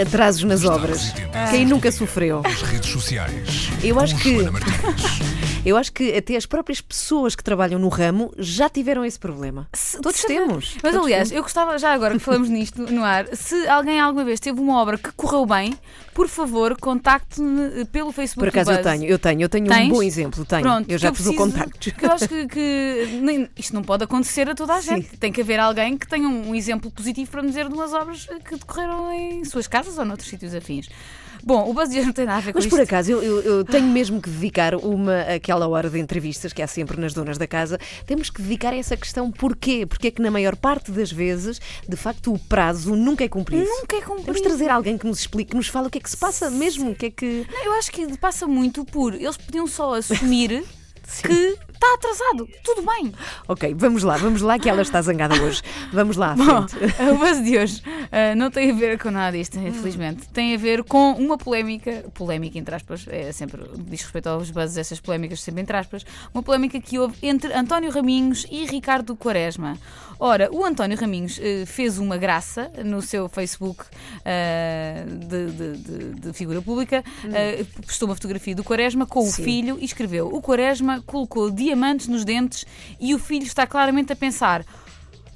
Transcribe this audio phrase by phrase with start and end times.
[0.00, 1.12] Atrasos nas obras.
[1.50, 2.42] Quem nunca sofreu?
[2.44, 3.68] As redes sociais.
[3.82, 4.38] Eu acho que-.
[5.68, 9.68] Eu acho que até as próprias pessoas que trabalham no ramo já tiveram esse problema.
[9.74, 10.76] Se- Todos temos.
[10.82, 11.36] Mas Todos aliás, temos.
[11.36, 14.80] eu gostava, já agora que falamos nisto no ar, se alguém alguma vez teve uma
[14.80, 15.76] obra que correu bem,
[16.14, 18.50] por favor, contacte-me eh, pelo Facebook.
[18.50, 19.88] Por acaso do eu tenho, eu tenho, eu tenho um Tens?
[19.90, 20.62] bom exemplo, tenho.
[20.62, 21.92] Pronto, eu já fiz o contacto.
[22.02, 25.16] eu acho que, que nem- isto não pode acontecer a toda a gente.
[25.18, 28.26] Tem que haver alguém que tenha um exemplo positivo para me dizer de umas obras
[28.44, 30.88] que decorreram em suas casas ou noutros sítios afins.
[31.48, 32.76] Bom, o Buzz de hoje não tem nada a ver com Mas isto.
[32.76, 36.60] por acaso eu, eu- eu tenho mesmo que dedicar uma aquela hora de entrevistas que
[36.60, 37.78] há sempre nas donas da casa.
[38.06, 39.86] Temos que dedicar a essa questão porquê?
[39.86, 43.64] Porque é que na maior parte das vezes, de facto, o prazo nunca é cumprido.
[43.64, 44.26] Nunca é cumprido.
[44.26, 46.50] Vamos trazer alguém que nos explique, que nos fale o que é que se passa
[46.50, 47.46] mesmo, o que é que.
[47.50, 50.62] Não, Eu acho que passa muito por eles podiam só assumir
[51.22, 51.32] que
[51.72, 52.46] está atrasado.
[52.62, 53.10] Tudo bem.
[53.46, 55.62] Ok, vamos lá, vamos lá que ela está zangada hoje.
[55.92, 56.66] Vamos lá, Bom,
[57.14, 60.28] o buzz de hoje ah, não tem a ver com nada disto, infelizmente.
[60.28, 64.76] Tem a ver com uma polémica, polémica entre aspas, é sempre, diz respeito aos buzzes,
[64.78, 69.78] essas polémicas sempre entre aspas, uma polémica que houve entre António Raminhos e Ricardo Quaresma.
[70.20, 73.84] Ora, o António Raminhos eh, fez uma graça no seu Facebook
[74.24, 79.26] ah, de, de- de- de figura pública, ah, postou uma fotografia do Quaresma com o
[79.30, 79.44] Sim.
[79.44, 82.64] filho e escreveu: O Quaresma colocou diamantes nos dentes
[83.00, 84.64] e o filho está claramente a pensar.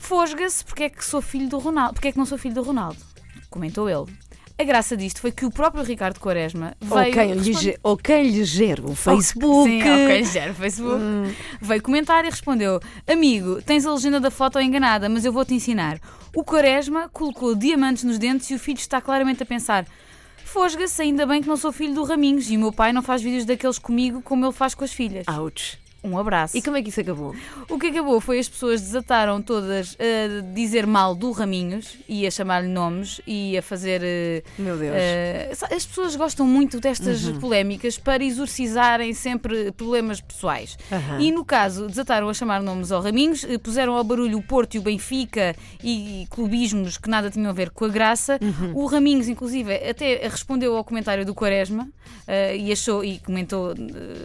[0.03, 1.95] Fosga-se porque é que sou filho do Ronaldo.
[1.95, 2.99] Porque é que não sou filho do Ronaldo?
[3.49, 4.13] Comentou ele.
[4.59, 7.13] A graça disto foi que o próprio Ricardo Quaresma Ou veio.
[7.13, 9.71] quem, lhe, ou quem lhe gera o Facebook.
[9.71, 11.01] Sim, ok, já era Facebook.
[11.61, 15.99] Veio comentar e respondeu: Amigo, tens a legenda da foto enganada, mas eu vou-te ensinar.
[16.35, 19.87] O Quaresma colocou diamantes nos dentes e o filho está claramente a pensar.
[20.45, 23.23] Fosga-se, ainda bem que não sou filho do Raminhos e o meu pai não faz
[23.23, 25.27] vídeos daqueles comigo como ele faz com as filhas.
[25.29, 25.79] Ouch.
[26.05, 26.57] Um abraço.
[26.57, 27.33] E como é que isso acabou?
[27.71, 32.31] O que acabou foi as pessoas desataram todas a dizer mal do Raminhos e a
[32.31, 34.01] chamar-lhe nomes e a fazer.
[34.03, 34.95] eh, Meu Deus.
[34.97, 40.77] eh, as pessoas gostam muito destas polémicas para exorcizarem sempre problemas pessoais.
[40.91, 41.21] Aham.
[41.21, 44.75] E no caso, desataram a chamar nomes ao Raminhos, eh, puseram ao barulho o Porto
[44.75, 45.55] e o Benfica
[45.85, 48.41] e clubismos que nada tinham a ver com a graça.
[48.75, 51.89] O Raminhos, inclusive, até respondeu ao comentário do Quaresma
[52.27, 53.73] eh, e achou, e comentou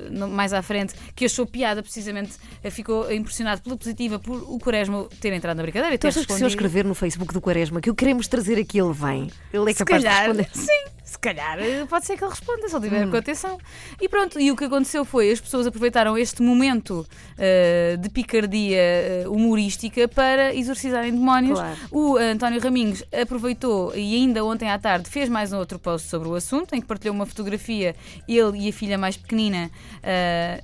[0.10, 2.32] no- mais à frente, que achou piada, precisamente,
[2.64, 6.26] eh, ficou impressionado pela positiva por o Quaresma ter entrado na brincadeira e Tu achas
[6.26, 9.30] que se eu escrever no Facebook do Quaresma que o queremos trazer aqui, ele vem?
[9.54, 10.50] Ele é Se capaz calhar, de responder.
[10.54, 12.90] sim, se calhar eh, pode ser que ele responda, se ele Hum.
[12.90, 13.58] tiver com atenção.
[14.02, 17.06] E pronto, e o que aconteceu foi as pessoas aproveitaram este momento
[17.38, 18.80] eh, de picardia
[19.28, 21.60] humorística para exorcizarem demónios.
[21.60, 21.78] Claro.
[21.92, 26.28] O António Raminhos aproveitou e ainda ontem à tarde fez mais um outro post sobre
[26.28, 27.96] o assunto, em que partilhou uma fotografia,
[28.28, 29.70] ele e a filha mais pequenina.
[30.04, 30.62] eh,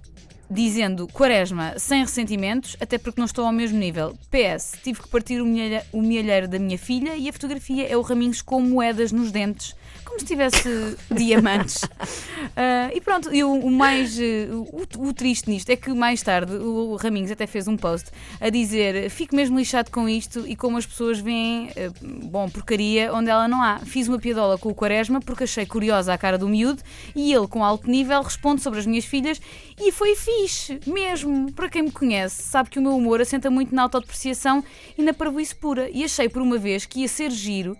[0.50, 4.16] Dizendo Quaresma sem ressentimentos, até porque não estou ao mesmo nível.
[4.30, 7.98] PS, tive que partir o mielhe- o mielheiro da minha filha e a fotografia é
[7.98, 9.74] o Raminhos com moedas nos dentes,
[10.06, 11.82] como se tivesse diamantes.
[12.56, 16.54] Ah, e pronto, e o, mais eh, o, o triste nisto é que mais tarde
[16.54, 20.78] o Raminhos até fez um post a dizer fico mesmo lixado com isto e como
[20.78, 21.90] as pessoas veem, eh,
[22.26, 23.80] bom, porcaria onde ela não há.
[23.80, 26.84] Fiz uma piadola com o Quaresma porque achei curiosa a cara do miúdo
[27.16, 29.42] e ele, com alto nível, responde sobre as minhas filhas
[29.80, 30.12] e foi
[30.44, 31.52] fixe, mesmo.
[31.54, 34.64] Para quem me conhece, sabe que o meu humor assenta muito na autodepreciação
[34.98, 35.90] e na parvoíce pura.
[35.90, 37.78] E achei por uma vez que ia ser giro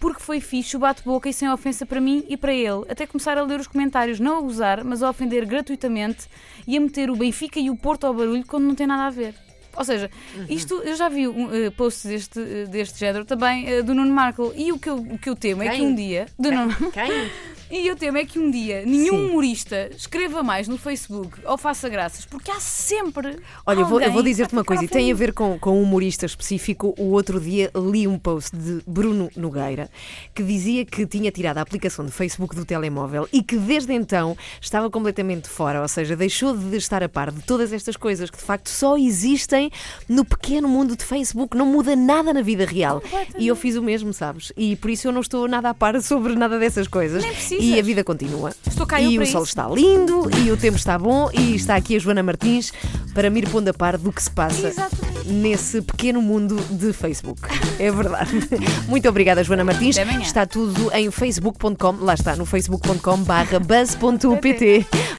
[0.00, 2.84] porque foi fixe o bate-boca e sem ofensa para mim e para ele.
[2.90, 6.28] Até começar a ler os comentários, não a usar, mas a ofender gratuitamente
[6.66, 9.10] e a meter o Benfica e o Porto ao barulho quando não tem nada a
[9.10, 9.34] ver.
[9.76, 10.10] Ou seja,
[10.48, 14.12] isto eu já vi um, eh, posts deste, eh, deste género também eh, do Nuno
[14.12, 15.86] Markle e o que eu, o que eu temo é que Quem?
[15.86, 16.26] um dia.
[16.38, 17.10] Do Nuno, Quem?
[17.70, 19.28] e eu temo é que um dia nenhum Sim.
[19.28, 23.38] humorista escreva mais no Facebook ou faça graças, porque há sempre.
[23.66, 25.82] Olha, eu vou, eu vou dizer-te uma coisa, e tem a ver com, com um
[25.82, 26.94] humorista específico.
[26.98, 29.90] O outro dia li um post de Bruno Nogueira
[30.34, 34.36] que dizia que tinha tirado a aplicação de Facebook do telemóvel e que desde então
[34.60, 38.36] estava completamente fora, ou seja, deixou de estar a par de todas estas coisas que
[38.36, 39.70] de facto só existem
[40.08, 43.02] no pequeno mundo de Facebook, não muda nada na vida real.
[43.38, 44.52] E eu fiz o mesmo, sabes?
[44.56, 47.22] E por isso eu não estou nada a par sobre nada dessas coisas.
[47.22, 47.76] Nem precisas.
[47.76, 48.52] E a vida continua.
[48.66, 49.50] Estou cá e o sol isso.
[49.50, 52.72] está lindo e o tempo está bom e está aqui a Joana Martins
[53.14, 55.28] para me ir pondo a par do que se passa Exatamente.
[55.28, 57.40] nesse pequeno mundo de Facebook.
[57.78, 58.30] É verdade.
[58.88, 59.96] Muito obrigada, Joana Martins.
[60.20, 64.86] Está tudo em facebook.com, lá está, no facebook.com barra buzz.pt.